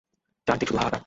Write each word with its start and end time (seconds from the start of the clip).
চারদিক 0.47 0.67
শুধু 0.69 0.79
হাহাকার। 0.79 0.99